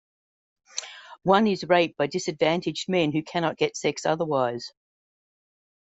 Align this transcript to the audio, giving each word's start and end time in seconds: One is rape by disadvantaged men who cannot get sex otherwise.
One 1.21 1.45
is 1.45 1.63
rape 1.63 1.95
by 1.95 2.07
disadvantaged 2.07 2.89
men 2.89 3.11
who 3.11 3.21
cannot 3.21 3.55
get 3.59 3.77
sex 3.77 4.03
otherwise. 4.03 4.73